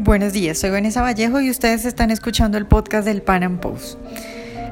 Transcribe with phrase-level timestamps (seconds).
[0.00, 3.96] Buenos días, soy Vanessa Vallejo y ustedes están escuchando el podcast del Pan Am Post.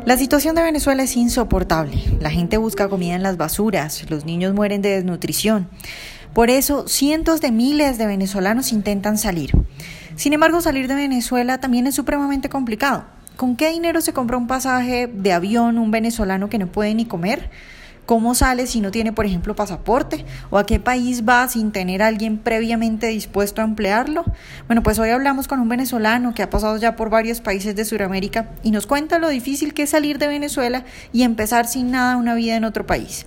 [0.04, 2.02] La situación de Venezuela es insoportable.
[2.18, 5.68] La gente busca comida en las basuras, los niños mueren de desnutrición.
[6.34, 9.52] Por eso, cientos de miles de venezolanos intentan salir.
[10.16, 13.04] Sin embargo, salir de Venezuela también es supremamente complicado.
[13.36, 17.04] ¿Con qué dinero se compra un pasaje de avión un venezolano que no puede ni
[17.04, 17.48] comer?
[18.04, 20.24] ¿Cómo sale si no tiene, por ejemplo, pasaporte?
[20.50, 24.24] ¿O a qué país va sin tener a alguien previamente dispuesto a emplearlo?
[24.66, 27.84] Bueno, pues hoy hablamos con un venezolano que ha pasado ya por varios países de
[27.84, 32.16] Sudamérica y nos cuenta lo difícil que es salir de Venezuela y empezar sin nada
[32.16, 33.24] una vida en otro país.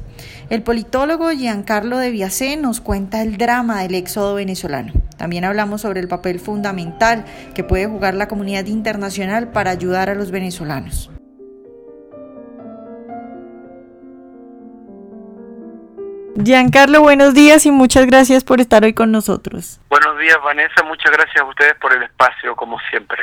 [0.50, 4.92] El politólogo Giancarlo de Viacé nos cuenta el drama del éxodo venezolano.
[5.16, 10.16] También hablamos sobre el papel fundamental que puede jugar la comunidad internacional para ayudar a
[10.16, 11.10] los venezolanos.
[16.38, 19.80] Giancarlo, buenos días y muchas gracias por estar hoy con nosotros.
[19.90, 20.84] Buenos días, Vanessa.
[20.84, 23.18] Muchas gracias a ustedes por el espacio, como siempre.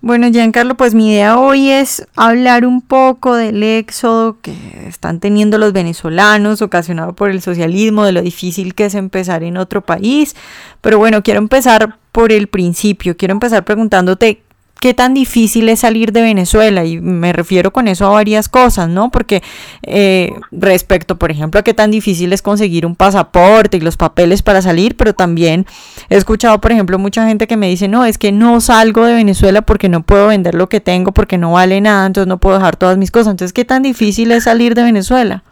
[0.00, 4.54] Bueno, Giancarlo, pues mi idea hoy es hablar un poco del éxodo que
[4.86, 9.56] están teniendo los venezolanos ocasionado por el socialismo, de lo difícil que es empezar en
[9.56, 10.36] otro país.
[10.82, 13.16] Pero bueno, quiero empezar por el principio.
[13.16, 14.42] Quiero empezar preguntándote
[14.80, 18.88] qué tan difícil es salir de Venezuela y me refiero con eso a varias cosas,
[18.88, 19.10] ¿no?
[19.10, 19.42] Porque
[19.82, 24.42] eh, respecto, por ejemplo, a qué tan difícil es conseguir un pasaporte y los papeles
[24.42, 25.66] para salir, pero también
[26.08, 29.14] he escuchado, por ejemplo, mucha gente que me dice, no, es que no salgo de
[29.14, 32.58] Venezuela porque no puedo vender lo que tengo, porque no vale nada, entonces no puedo
[32.58, 33.32] dejar todas mis cosas.
[33.32, 35.42] Entonces, ¿qué tan difícil es salir de Venezuela?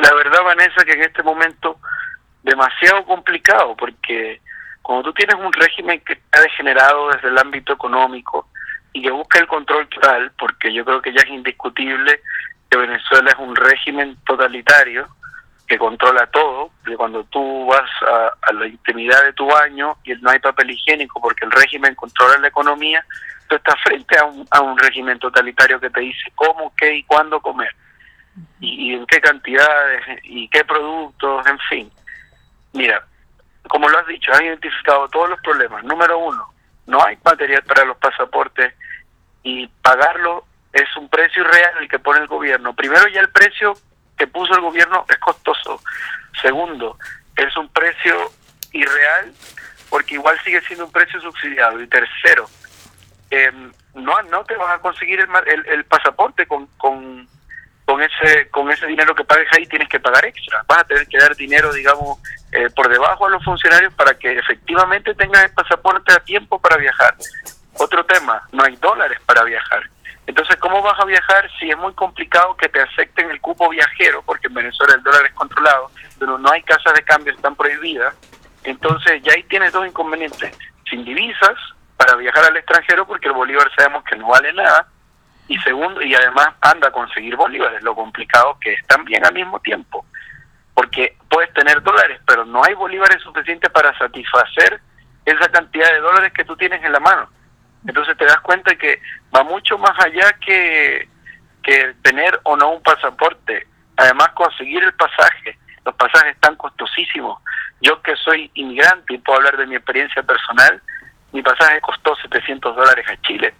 [0.00, 1.76] La verdad, Vanessa, que en este momento
[2.42, 4.40] demasiado complicado porque
[4.82, 8.48] cuando tú tienes un régimen que está degenerado desde el ámbito económico
[8.92, 12.20] y que busca el control total, porque yo creo que ya es indiscutible
[12.70, 15.06] que Venezuela es un régimen totalitario
[15.66, 20.30] que controla todo, que cuando tú vas a, la intimidad de tu baño y no
[20.30, 23.04] hay papel higiénico porque el régimen controla la economía,
[23.48, 27.02] tú estás frente a un, a un régimen totalitario que te dice cómo, qué y
[27.04, 27.74] cuándo comer,
[28.60, 31.90] y, y en qué cantidades y qué productos, en fin.
[32.74, 33.02] Mira,
[33.68, 35.84] como lo has dicho, has identificado todos los problemas.
[35.84, 36.52] Número uno,
[36.86, 38.74] no hay material para los pasaportes
[39.42, 42.74] y pagarlo es un precio irreal el que pone el gobierno.
[42.74, 43.74] Primero ya el precio
[44.16, 45.80] que puso el gobierno es costoso.
[46.40, 46.98] Segundo,
[47.36, 48.30] es un precio
[48.72, 49.32] irreal
[49.90, 51.80] porque igual sigue siendo un precio subsidiado.
[51.80, 52.48] Y tercero,
[53.30, 53.52] eh,
[53.94, 57.28] no, no te vas a conseguir el, el, el pasaporte con, con
[57.84, 60.64] con ese con ese dinero que pagues ahí tienes que pagar extra.
[60.68, 62.18] Vas a tener que dar dinero, digamos,
[62.52, 66.76] eh, por debajo a los funcionarios para que efectivamente tengan el pasaporte a tiempo para
[66.76, 67.16] viajar.
[67.78, 69.82] Otro tema, no hay dólares para viajar.
[70.26, 74.22] Entonces, ¿cómo vas a viajar si es muy complicado que te acepten el cupo viajero?
[74.22, 78.14] Porque en Venezuela el dólar es controlado, pero no hay casas de cambio, están prohibidas.
[78.62, 80.56] Entonces, ya ahí tienes dos inconvenientes.
[80.88, 81.58] Sin divisas
[81.96, 84.86] para viajar al extranjero, porque el bolívar sabemos que no vale nada
[85.52, 89.60] y segundo, y además anda a conseguir bolívares, lo complicado que es también al mismo
[89.60, 90.06] tiempo,
[90.72, 94.80] porque puedes tener dólares, pero no hay bolívares suficientes para satisfacer
[95.26, 97.28] esa cantidad de dólares que tú tienes en la mano.
[97.86, 99.02] Entonces te das cuenta que
[99.34, 101.06] va mucho más allá que,
[101.62, 103.66] que tener o no un pasaporte.
[103.98, 105.58] Además, conseguir el pasaje.
[105.84, 107.42] Los pasajes están costosísimos.
[107.82, 110.80] Yo que soy inmigrante y puedo hablar de mi experiencia personal,
[111.32, 113.52] mi pasaje costó 700 dólares a Chile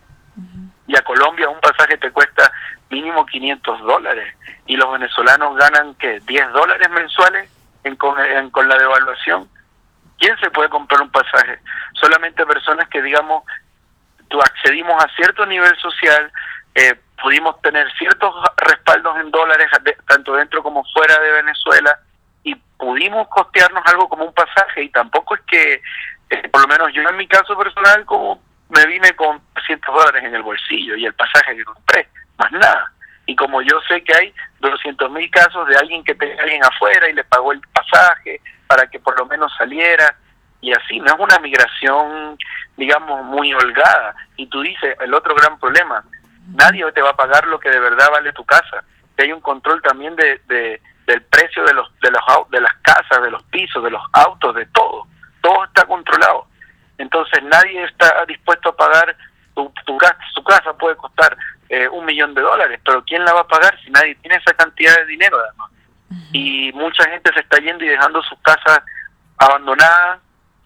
[0.87, 2.51] y a Colombia un pasaje te cuesta
[2.91, 4.35] mínimo 500 dólares
[4.67, 7.51] y los venezolanos ganan que 10 dólares mensuales
[7.85, 8.15] en, con,
[8.51, 9.49] con la devaluación.
[10.19, 11.59] ¿Quién se puede comprar un pasaje?
[11.95, 13.45] Solamente personas que, digamos,
[14.29, 16.31] tú accedimos a cierto nivel social,
[16.75, 19.69] eh, pudimos tener ciertos respaldos en dólares,
[20.07, 21.99] tanto dentro como fuera de Venezuela,
[22.45, 25.83] y pudimos costearnos algo como un pasaje, y tampoco es que,
[26.31, 28.41] eh, por lo menos yo en mi caso personal, como
[28.73, 32.93] me vine con 300 dólares en el bolsillo y el pasaje que compré, más nada.
[33.27, 36.65] Y como yo sé que hay 200 mil casos de alguien que tenía a alguien
[36.65, 40.17] afuera y le pagó el pasaje para que por lo menos saliera,
[40.63, 42.39] y así, no es una migración,
[42.77, 44.15] digamos, muy holgada.
[44.37, 46.05] Y tú dices, el otro gran problema,
[46.55, 48.85] nadie te va a pagar lo que de verdad vale tu casa.
[49.17, 52.75] Que hay un control también de, de, del precio de, los, de, los, de las
[52.77, 55.09] casas, de los pisos, de los autos, de todo.
[55.41, 56.47] Todo está controlado.
[56.99, 59.17] Entonces nadie está dispuesto a pagar,
[59.55, 59.99] tu, tu,
[60.35, 61.37] su casa puede costar
[61.69, 64.55] eh, un millón de dólares, pero ¿quién la va a pagar si nadie tiene esa
[64.55, 65.71] cantidad de dinero además?
[66.33, 68.81] Y mucha gente se está yendo y dejando sus casas
[69.39, 70.21] abandonadas,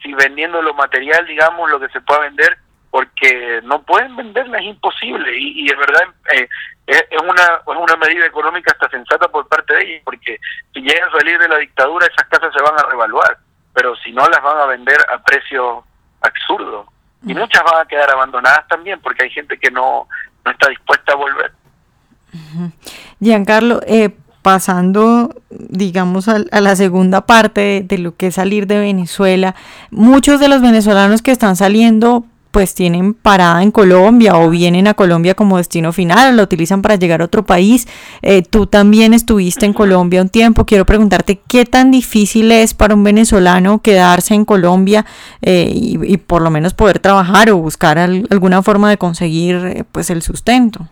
[0.04, 2.56] y vendiendo lo material, digamos, lo que se pueda vender,
[2.90, 5.36] porque no pueden venderla, es imposible.
[5.36, 6.02] Y, y es verdad,
[6.32, 6.48] eh,
[6.86, 10.38] es, una, es una medida económica hasta sensata por parte de ellos, porque
[10.72, 13.38] si llegan a salir de la dictadura, esas casas se van a revaluar
[13.76, 15.84] pero si no las van a vender a precio
[16.26, 16.86] absurdo.
[17.24, 20.06] Y muchas van a quedar abandonadas también porque hay gente que no,
[20.44, 21.52] no está dispuesta a volver.
[23.20, 29.56] Giancarlo, eh, pasando, digamos, a, la segunda parte de, lo que es salir de Venezuela,
[29.90, 32.24] muchos de los venezolanos que están saliendo
[32.56, 36.80] pues tienen parada en Colombia o vienen a Colombia como destino final, o la utilizan
[36.80, 37.86] para llegar a otro país.
[38.22, 40.64] Eh, tú también estuviste en Colombia un tiempo.
[40.64, 45.04] Quiero preguntarte qué tan difícil es para un venezolano quedarse en Colombia
[45.42, 50.08] eh, y, por lo menos poder trabajar o buscar alguna forma de conseguir eh, pues
[50.08, 50.88] el sustento.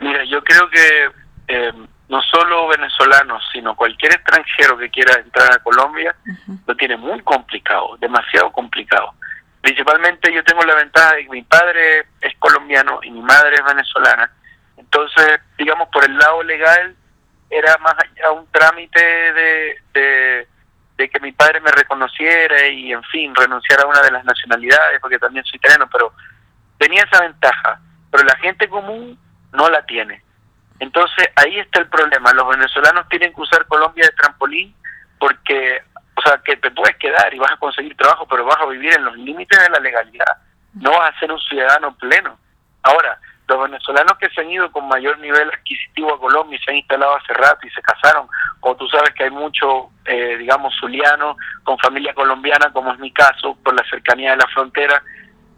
[0.00, 1.70] Mira, yo creo que
[2.08, 6.12] no solo venezolanos, sino cualquier extranjero que quiera entrar a Colombia
[6.66, 9.14] lo tiene muy complicado, demasiado complicado
[9.66, 13.64] principalmente yo tengo la ventaja de que mi padre es colombiano y mi madre es
[13.64, 14.30] venezolana,
[14.76, 16.94] entonces, digamos, por el lado legal
[17.50, 20.46] era más allá un trámite de,
[20.96, 25.00] de, que mi padre me reconociera y, en fin, renunciara a una de las nacionalidades,
[25.00, 26.12] porque también soy italiano, pero
[26.78, 27.80] tenía esa ventaja,
[28.12, 29.18] pero la gente común
[29.52, 30.22] no la tiene.
[30.78, 32.32] Entonces, ahí está el problema.
[32.34, 34.76] Los venezolanos tienen que usar Colombia de trampolín
[35.18, 35.82] porque
[36.16, 38.94] o sea, que te puedes quedar y vas a conseguir trabajo, pero vas a vivir
[38.94, 40.38] en los límites de la legalidad.
[40.74, 42.38] No vas a ser un ciudadano pleno.
[42.82, 43.18] Ahora,
[43.48, 46.78] los venezolanos que se han ido con mayor nivel adquisitivo a Colombia y se han
[46.78, 48.26] instalado hace rato y se casaron,
[48.60, 53.12] como tú sabes que hay mucho, eh, digamos, zuliano con familia colombiana, como es mi
[53.12, 55.02] caso, por la cercanía de la frontera,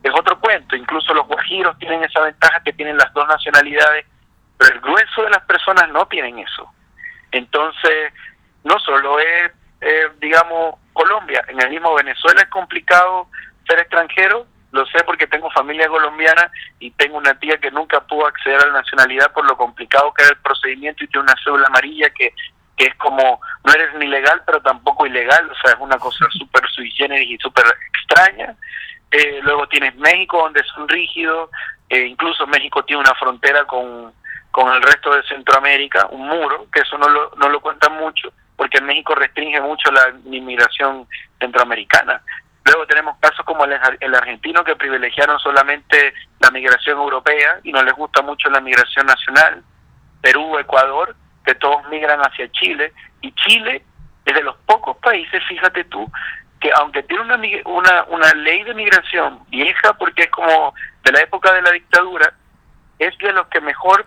[0.02, 0.76] es otro cuento.
[0.76, 4.06] Incluso los guajiros tienen esa ventaja que tienen las dos nacionalidades,
[4.58, 6.70] pero el grueso de las personas no tienen eso.
[7.30, 8.12] Entonces,
[8.64, 11.44] no solo es eh, digamos, Colombia.
[11.48, 13.28] En el mismo Venezuela es complicado
[13.66, 18.26] ser extranjero, lo sé porque tengo familia colombiana y tengo una tía que nunca pudo
[18.26, 21.66] acceder a la nacionalidad por lo complicado que era el procedimiento y tiene una cédula
[21.68, 22.34] amarilla que,
[22.76, 26.26] que es como, no eres ni legal pero tampoco ilegal, o sea, es una cosa
[26.30, 27.64] súper sui generis y súper
[27.94, 28.54] extraña.
[29.10, 31.50] Eh, luego tienes México donde son rígidos,
[31.88, 34.12] eh, incluso México tiene una frontera con,
[34.50, 38.30] con el resto de Centroamérica, un muro, que eso no lo, no lo cuentan mucho
[38.58, 41.06] porque México restringe mucho la inmigración
[41.38, 42.20] centroamericana.
[42.64, 47.94] Luego tenemos casos como el, argentino que privilegiaron solamente la migración europea y no les
[47.94, 49.62] gusta mucho la migración nacional.
[50.20, 51.14] Perú, Ecuador,
[51.46, 52.92] que todos migran hacia Chile.
[53.20, 53.84] Y Chile
[54.24, 56.10] es de los pocos países, fíjate tú,
[56.60, 60.74] que aunque tiene una, una, una ley de migración vieja porque es como
[61.04, 62.34] de la época de la dictadura,
[62.98, 64.04] es de los que mejor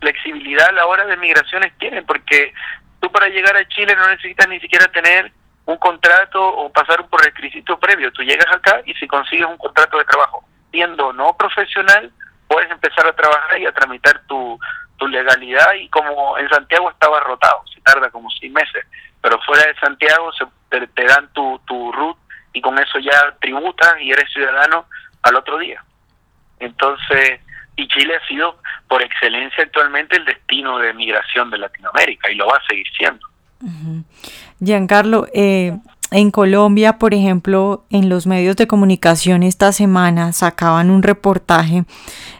[0.00, 2.52] flexibilidad a la hora de migraciones tienen, porque
[3.00, 5.32] tú para llegar a Chile no necesitas ni siquiera tener
[5.66, 8.12] un contrato o pasar por requisito previo.
[8.12, 12.12] Tú llegas acá y si consigues un contrato de trabajo siendo no profesional,
[12.48, 14.58] puedes empezar a trabajar y a tramitar tu,
[15.08, 18.84] legalidad y como en Santiago estaba rotado, se tarda como seis meses,
[19.22, 22.18] pero fuera de Santiago se, te, dan tu, tu RUT
[22.52, 24.84] y con eso ya tributas y eres ciudadano
[25.22, 25.82] al otro día.
[26.58, 27.40] Entonces,
[27.80, 28.56] y Chile ha sido
[28.88, 33.26] por excelencia actualmente el destino de migración de Latinoamérica y lo va a seguir siendo.
[34.62, 35.76] Giancarlo, eh,
[36.10, 41.84] en Colombia, por ejemplo, en los medios de comunicación esta semana sacaban un reportaje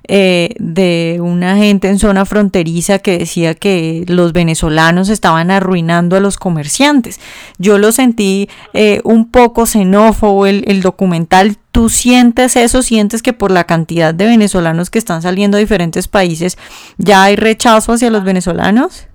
[0.09, 6.21] eh, de una gente en zona fronteriza que decía que los venezolanos estaban arruinando a
[6.21, 7.21] los comerciantes.
[7.59, 11.57] Yo lo sentí eh, un poco xenófobo el, el documental.
[11.73, 12.83] ¿Tú sientes eso?
[12.83, 16.59] ¿Sientes que por la cantidad de venezolanos que están saliendo a diferentes países
[16.99, 19.07] ya hay rechazo hacia los venezolanos?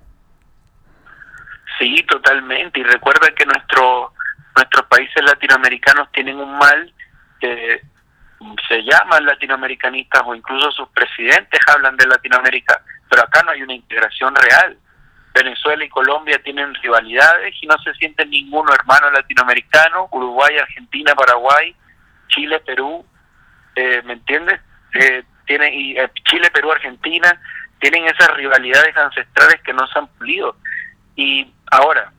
[1.78, 2.80] Sí, totalmente.
[2.80, 4.12] Y recuerda que nuestro
[4.56, 6.92] nuestros países latinoamericanos tienen un mal
[7.38, 7.82] que
[8.68, 13.74] se llaman latinoamericanistas o incluso sus presidentes hablan de Latinoamérica, pero acá no hay una
[13.74, 14.78] integración real.
[15.34, 21.74] Venezuela y Colombia tienen rivalidades y no se sienten ninguno hermano latinoamericano, Uruguay, Argentina, Paraguay,
[22.28, 23.04] Chile, Perú,
[23.74, 24.60] eh, ¿me entiendes?
[24.94, 27.40] Eh, tiene, y, eh, Chile, Perú, Argentina,
[27.78, 30.56] tienen esas rivalidades ancestrales que no se han pulido.
[31.14, 32.12] Y ahora,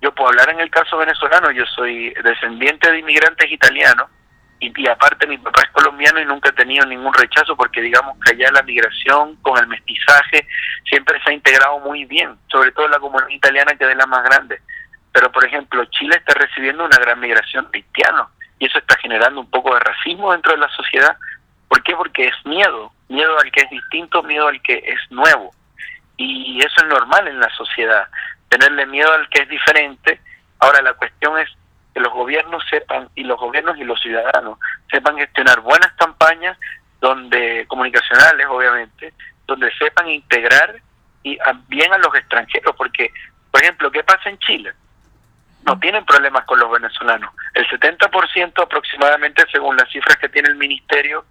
[0.00, 4.08] yo puedo hablar en el caso venezolano, yo soy descendiente de inmigrantes italianos
[4.60, 8.32] y, aparte mi papá es colombiano y nunca he tenido ningún rechazo porque digamos que
[8.32, 10.46] allá la migración con el mestizaje
[10.88, 14.24] siempre se ha integrado muy bien, sobre todo la comunidad italiana que es la más
[14.24, 14.60] grande.
[15.12, 17.78] Pero por ejemplo, Chile está recibiendo una gran migración de
[18.58, 21.16] y eso está generando un poco de racismo dentro de la sociedad.
[21.68, 21.94] ¿Por qué?
[21.94, 25.52] Porque es miedo, miedo al que es distinto, miedo al que es nuevo.
[26.16, 28.08] Y eso es normal en la sociedad
[28.48, 30.20] tenerle miedo al que es diferente.
[30.58, 31.48] Ahora la cuestión es
[31.94, 34.58] que los gobiernos sepan, y los gobiernos y los ciudadanos,
[34.90, 36.58] sepan gestionar buenas campañas
[37.00, 39.12] donde comunicacionales, obviamente,
[39.46, 40.76] donde sepan integrar
[41.22, 41.38] y
[41.68, 43.12] bien a los extranjeros, porque,
[43.50, 44.72] por ejemplo, ¿qué pasa en Chile?
[45.68, 47.30] No tienen problemas con los venezolanos.
[47.52, 51.26] El 70% aproximadamente, según las cifras que tiene el Ministerio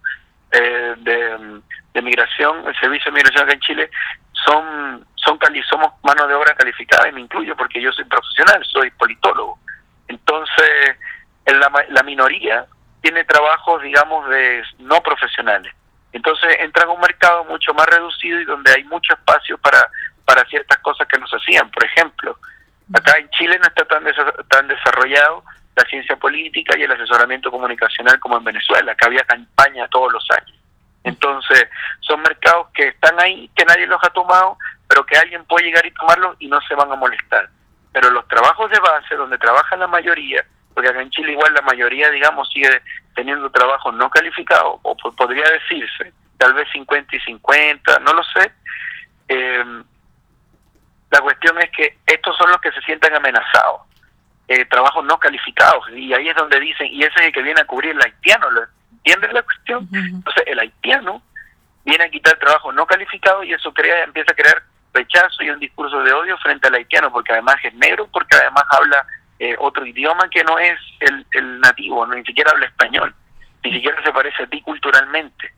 [0.52, 1.60] eh, de,
[2.00, 3.90] Migración, el Servicio de Migración acá en Chile,
[4.32, 5.36] son, son
[5.68, 9.58] somos mano de obra calificada y me incluyo porque yo soy profesional, soy politólogo.
[10.06, 10.96] Entonces,
[11.44, 12.66] en la, la minoría
[13.02, 15.74] tiene trabajos, digamos, de no profesionales.
[16.12, 19.90] Entonces entra en un mercado mucho más reducido y donde hay mucho espacio para,
[20.24, 21.68] para ciertas cosas que nos hacían.
[21.70, 22.38] Por ejemplo,
[22.94, 24.04] acá en Chile no está tan,
[24.48, 25.44] tan desarrollado
[25.76, 30.26] la ciencia política y el asesoramiento comunicacional como en Venezuela, que había campaña todos los
[30.30, 30.58] años.
[31.04, 31.68] Entonces,
[32.00, 35.86] son mercados que están ahí, que nadie los ha tomado, pero que alguien puede llegar
[35.86, 37.48] y tomarlos y no se van a molestar.
[37.92, 41.62] Pero los trabajos de base, donde trabaja la mayoría, porque acá en Chile igual la
[41.62, 42.82] mayoría, digamos, sigue
[43.14, 48.52] teniendo trabajo no calificado, o podría decirse, tal vez 50 y 50, no lo sé.
[49.28, 49.82] Eh,
[51.10, 53.82] la cuestión es que estos son los que se sientan amenazados,
[54.48, 57.60] eh, trabajos no calificados, y ahí es donde dicen, y ese es el que viene
[57.60, 58.48] a cubrir el haitiano,
[58.92, 59.88] ¿entiendes la cuestión?
[59.92, 61.22] Entonces el haitiano
[61.84, 64.62] viene a quitar trabajo no calificado y eso crea empieza a crear
[64.92, 68.64] rechazo y un discurso de odio frente al haitiano, porque además es negro, porque además
[68.70, 69.06] habla
[69.38, 73.14] eh, otro idioma que no es el, el nativo, no, ni siquiera habla español,
[73.62, 75.52] ni siquiera se parece a ti culturalmente.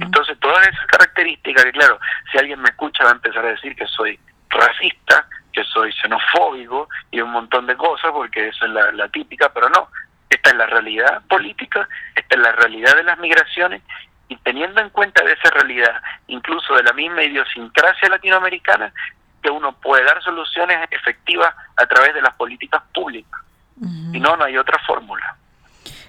[0.00, 2.00] Entonces, todas esas características, que claro,
[2.32, 4.18] si alguien me escucha va a empezar a decir que soy
[4.50, 9.52] racista, que soy xenofóbico y un montón de cosas, porque eso es la, la típica,
[9.52, 9.88] pero no,
[10.30, 13.82] esta es la realidad política, esta es la realidad de las migraciones,
[14.28, 18.92] y teniendo en cuenta de esa realidad, incluso de la misma idiosincrasia latinoamericana,
[19.42, 23.40] que uno puede dar soluciones efectivas a través de las políticas públicas.
[24.12, 25.36] Si no, no hay otra fórmula.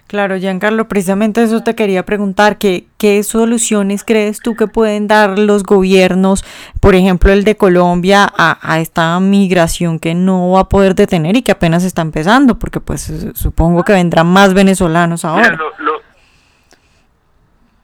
[0.09, 5.37] Claro, Giancarlo, precisamente eso te quería preguntar, ¿qué, ¿qué soluciones crees tú que pueden dar
[5.37, 6.43] los gobiernos,
[6.81, 11.43] por ejemplo el de Colombia, a, esta migración que no va a poder detener y
[11.43, 12.57] que apenas está empezando?
[12.57, 15.51] Porque pues supongo que vendrán más venezolanos ahora.
[15.51, 16.01] lo, lo,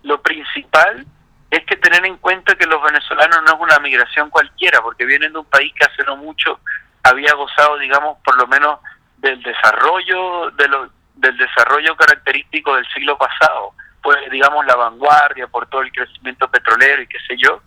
[0.02, 1.06] lo principal
[1.52, 5.32] es que tener en cuenta que los venezolanos no es una migración cualquiera, porque vienen
[5.32, 6.60] de un país que hace no mucho
[7.04, 8.80] había gozado, digamos, por lo menos
[9.20, 15.68] del desarrollo de lo, del desarrollo característico del siglo pasado, pues digamos la vanguardia por
[15.68, 17.62] todo el crecimiento petrolero y qué sé yo,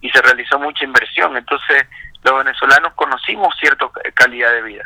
[0.00, 1.36] y se realizó mucha inversión.
[1.36, 1.86] Entonces,
[2.22, 4.84] los venezolanos conocimos cierta calidad de vida.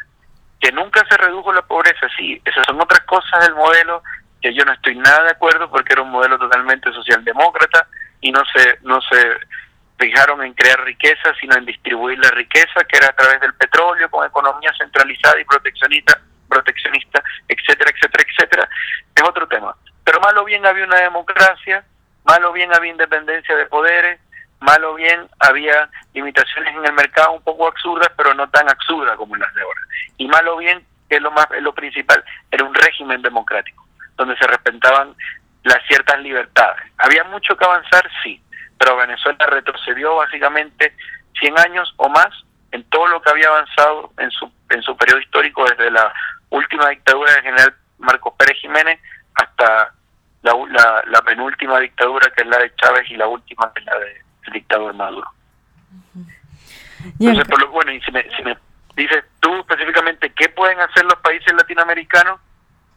[0.61, 4.03] Que nunca se redujo la pobreza, sí, esas son otras cosas del modelo
[4.41, 7.89] que yo no estoy nada de acuerdo porque era un modelo totalmente socialdemócrata
[8.21, 9.39] y no se no se
[9.99, 14.11] fijaron en crear riqueza, sino en distribuir la riqueza, que era a través del petróleo,
[14.11, 18.69] con economía centralizada y proteccionista, proteccionista, etcétera, etcétera, etcétera,
[19.15, 19.75] es otro tema.
[20.05, 21.85] Pero mal o bien había una democracia,
[22.25, 24.21] mal o bien había independencia de poderes,
[24.61, 29.17] mal o bien había limitaciones en el mercado un poco absurdas, pero no tan absurdas
[29.17, 29.81] como las de ahora.
[30.17, 33.87] Y mal o bien, que es lo más lo principal, era un régimen democrático,
[34.17, 35.15] donde se respetaban
[35.65, 36.83] las ciertas libertades.
[36.99, 38.09] ¿Había mucho que avanzar?
[38.23, 38.43] Sí,
[38.79, 40.95] pero Venezuela retrocedió básicamente
[41.41, 42.29] 100 años o más
[42.73, 46.13] en todo lo que había avanzado en su, en su periodo histórico desde la
[46.55, 49.01] última dictadura del general Marcos Pérez Jiménez
[49.35, 49.93] hasta
[50.43, 53.99] la, la, penúltima dictadura que es la de Chávez y la última que es la
[53.99, 55.29] del dictador Maduro.
[57.19, 58.57] Entonces, por lo, bueno, y si me, si me
[58.97, 62.41] dices tú específicamente qué pueden hacer los países latinoamericanos,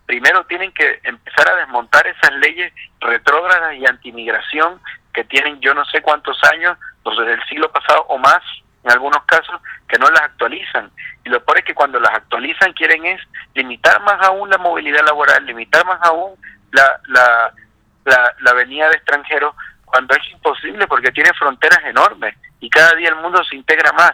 [0.05, 4.79] primero tienen que empezar a desmontar esas leyes retrógradas y antimigración
[5.13, 8.43] que tienen yo no sé cuántos años, desde el siglo pasado o más,
[8.87, 10.89] en algunos casos, que no las actualizan.
[11.25, 13.21] Y lo peor es que cuando las actualizan quieren es
[13.53, 16.35] limitar más aún la movilidad laboral, limitar más aún
[16.71, 17.53] la, la,
[18.05, 19.53] la, la venida de extranjeros,
[19.83, 24.13] cuando es imposible porque tiene fronteras enormes y cada día el mundo se integra más.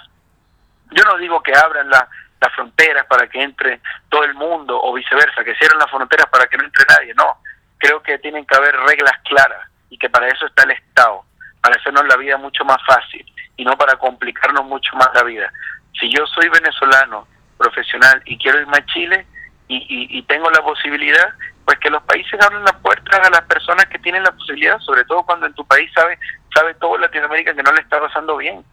[0.92, 2.08] Yo no digo que abran la,
[2.42, 6.48] las fronteras para que entre todo el mundo o viceversa, que cierren las fronteras para
[6.48, 7.14] que no entre nadie.
[7.14, 7.38] No,
[7.78, 11.24] creo que tienen que haber reglas claras y que para eso está el Estado,
[11.62, 15.52] para hacernos la vida mucho más fácil y no para complicarnos mucho más la vida.
[16.00, 19.26] Si yo soy venezolano, profesional y quiero irme a Chile
[19.68, 21.34] y, y, tengo la posibilidad,
[21.66, 25.06] pues que los países abran las puertas a las personas que tienen la posibilidad, sobre
[25.06, 26.20] todo cuando en tu país sabe,
[26.54, 28.64] sabe todo Latinoamérica que no le está pasando bien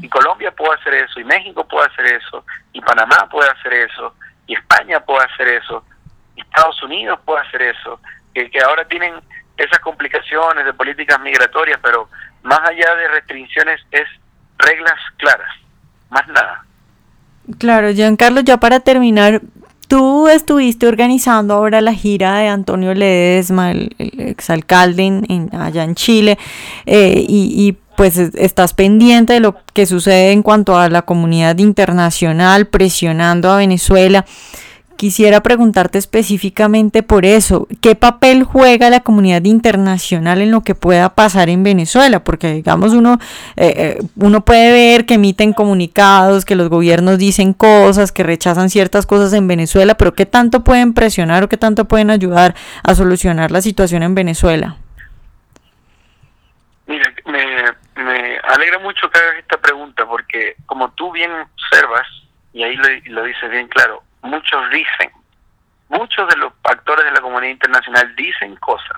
[0.00, 4.14] y Colombia puede hacer eso, y México puede hacer eso, y Panamá puede hacer eso,
[4.46, 5.84] y España puede hacer eso,
[6.34, 8.00] y Estados Unidos puede hacer eso,
[8.34, 9.14] que, que ahora tienen
[9.56, 12.08] esas complicaciones de políticas migratorias, pero
[12.42, 14.08] más allá de restricciones es
[14.58, 15.50] reglas claras,
[16.10, 16.64] más nada.
[17.58, 19.42] Claro, Giancarlo, ya para terminar,
[19.88, 26.38] tú estuviste organizando ahora la gira de Antonio Ledesma, el, exalcalde en, allá en Chile,
[26.86, 31.58] eh, y, y pues estás pendiente de lo que sucede en cuanto a la comunidad
[31.58, 34.24] internacional presionando a Venezuela.
[34.96, 37.66] Quisiera preguntarte específicamente por eso.
[37.80, 42.24] ¿Qué papel juega la comunidad internacional en lo que pueda pasar en Venezuela?
[42.24, 43.18] Porque, digamos, uno,
[43.56, 48.70] eh, eh, uno puede ver que emiten comunicados, que los gobiernos dicen cosas, que rechazan
[48.70, 52.94] ciertas cosas en Venezuela, pero ¿qué tanto pueden presionar o qué tanto pueden ayudar a
[52.94, 54.76] solucionar la situación en Venezuela?
[56.86, 62.06] Mira, me, me alegra mucho que hagas esta pregunta porque, como tú bien observas,
[62.52, 65.12] y ahí lo, lo dices bien claro, muchos dicen,
[65.88, 68.96] muchos de los actores de la comunidad internacional dicen cosas,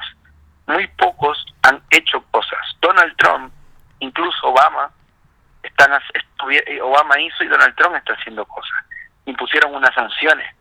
[0.67, 2.61] muy pocos han hecho cosas.
[2.81, 3.53] Donald Trump,
[4.01, 4.91] incluso Obama,
[5.63, 5.91] están
[6.51, 8.79] eh, Obama hizo y Donald Trump está haciendo cosas.
[9.27, 10.55] Impusieron unas sanciones,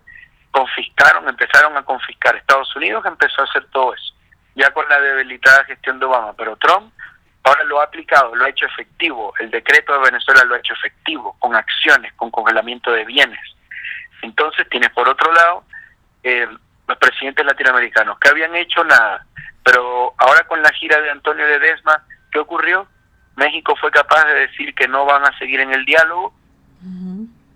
[0.52, 2.36] confiscaron, empezaron a confiscar.
[2.36, 4.14] Estados Unidos empezó a hacer todo eso,
[4.56, 6.92] ya con la debilitada gestión de Obama, pero Trump
[7.44, 9.32] ahora lo ha aplicado, lo ha hecho efectivo.
[9.40, 13.55] El decreto de Venezuela lo ha hecho efectivo, con acciones, con congelamiento de bienes
[14.22, 15.64] entonces tienes por otro lado
[16.24, 16.48] eh,
[16.88, 19.26] los presidentes latinoamericanos que habían hecho nada,
[19.64, 22.88] pero ahora con la gira de Antonio Ledesma, ¿qué ocurrió?
[23.36, 26.34] México fue capaz de decir que no van a seguir en el diálogo.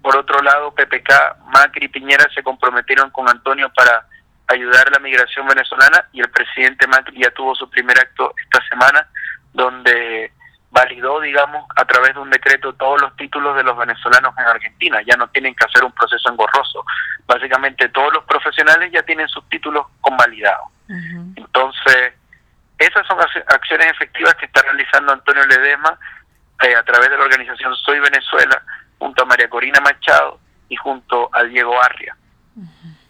[0.02, 4.06] Por otro lado, PPK, Macri y Piñera se comprometieron con Antonio para
[4.48, 8.60] ayudar a la migración venezolana y el presidente Macri ya tuvo su primer acto esta
[8.68, 9.08] semana
[9.54, 10.32] donde
[10.72, 15.02] validó, digamos, a través de un decreto todos los títulos de los venezolanos en Argentina.
[15.06, 16.86] Ya no tienen que hacer un proceso engorroso.
[17.26, 20.68] Básicamente todos los profesionales ya tienen sus títulos convalidados.
[21.36, 22.14] Entonces,
[22.78, 25.98] esas son acciones efectivas que está realizando Antonio Ledesma
[26.64, 28.62] eh, a través de la organización Soy Venezuela,
[28.98, 32.16] junto a María Corina Machado y junto a Diego Arria.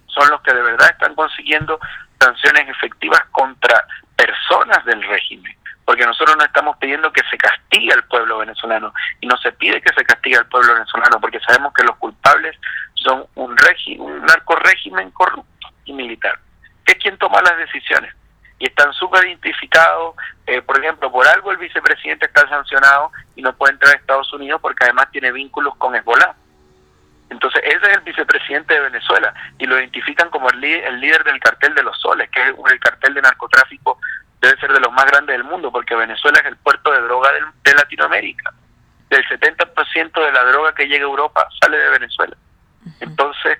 [0.08, 1.80] Son los que de verdad están consiguiendo
[2.20, 3.86] sanciones efectivas contra
[4.16, 5.59] personas del régimen
[5.90, 9.82] porque nosotros no estamos pidiendo que se castigue al pueblo venezolano y no se pide
[9.82, 12.56] que se castigue al pueblo venezolano porque sabemos que los culpables
[12.94, 16.38] son un régimen, un narco régimen corrupto y militar,
[16.86, 18.14] que es quien toma las decisiones
[18.60, 20.14] y están súper identificados,
[20.46, 24.32] eh, por ejemplo, por algo el vicepresidente está sancionado y no puede entrar a Estados
[24.32, 26.36] Unidos porque además tiene vínculos con Hezbollah.
[27.32, 31.40] Entonces, ese es el vicepresidente de Venezuela y lo identifican como el, el líder del
[31.40, 33.98] cartel de los soles, que es el cartel de narcotráfico
[34.42, 37.30] debe ser de los más grandes del mundo, porque Venezuela es el puerto de droga
[37.64, 38.54] de, Latinoamérica.
[39.10, 42.38] Del 70% de la droga que llega a Europa sale de Venezuela.
[43.00, 43.58] Entonces,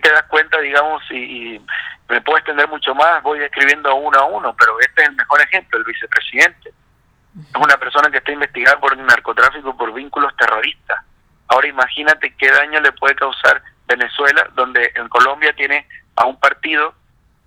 [0.00, 1.60] te das cuenta, digamos, y,
[2.08, 5.40] me puedo extender mucho más, voy escribiendo uno a uno, pero este es el mejor
[5.42, 6.70] ejemplo, el vicepresidente.
[6.70, 11.04] Es una persona que está investigada por narcotráfico, por vínculos terroristas.
[11.46, 16.94] Ahora imagínate qué daño le puede causar Venezuela, donde en Colombia tiene a un partido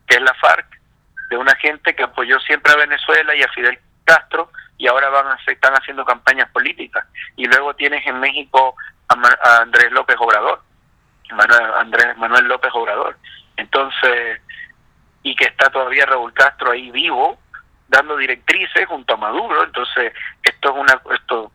[0.07, 0.79] que es la FARC,
[1.33, 5.27] de una gente que apoyó siempre a Venezuela y a Fidel Castro y ahora van
[5.27, 7.05] a, están haciendo campañas políticas.
[7.35, 8.75] Y luego tienes en México
[9.07, 10.61] a, Andrés López Obrador,
[11.31, 13.17] Manuel, Andrés Manuel López Obrador.
[13.57, 14.41] Entonces,
[15.23, 17.39] y que está todavía Raúl Castro ahí vivo,
[17.87, 19.63] dando directrices junto a Maduro.
[19.63, 21.51] Entonces, esto es una esto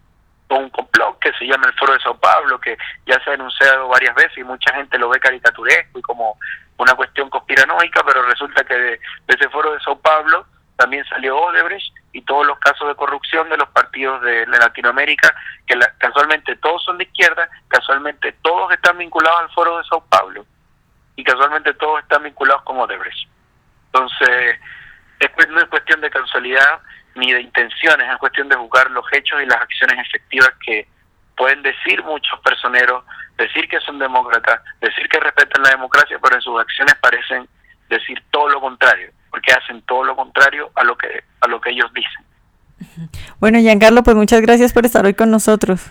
[0.50, 3.88] un complot que se llama el Foro de Sao Paulo, que ya se ha denunciado
[3.88, 6.38] varias veces y mucha gente lo ve caricaturesco y como
[6.78, 10.46] una cuestión conspiranoica, pero resulta que de, ese foro de Sao Paulo
[10.76, 15.34] también salió Odebrecht y todos los casos de corrupción de los partidos de, Latinoamérica,
[15.66, 20.46] que casualmente todos son de izquierda, casualmente todos están vinculados al foro de Sao Paulo
[21.16, 23.28] y casualmente todos están vinculados con Odebrecht.
[23.86, 24.60] Entonces,
[25.48, 26.80] no es cuestión de casualidad
[27.16, 30.86] ni de intenciones, es cuestión de juzgar los hechos y las acciones efectivas que
[31.38, 33.04] pueden decir muchos personeros
[33.38, 37.48] decir que son demócratas, decir que respetan la democracia, pero en sus acciones parecen
[37.88, 41.70] decir todo lo contrario, porque hacen todo lo contrario a lo que a lo que
[41.70, 43.08] ellos dicen.
[43.38, 45.90] Bueno, Giancarlo, pues muchas gracias por estar hoy con nosotros.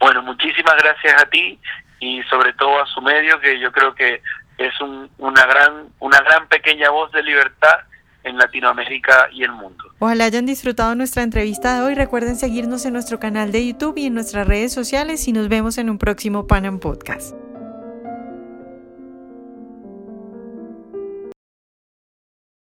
[0.00, 1.60] Bueno, muchísimas gracias a ti
[2.00, 4.20] y sobre todo a su medio, que yo creo que
[4.58, 4.74] es
[5.18, 7.80] una gran una gran pequeña voz de libertad
[8.24, 9.84] en Latinoamérica y el mundo.
[9.98, 11.94] Ojalá hayan disfrutado nuestra entrevista de hoy.
[11.94, 15.78] Recuerden seguirnos en nuestro canal de YouTube y en nuestras redes sociales y nos vemos
[15.78, 17.41] en un próximo Panam Podcast.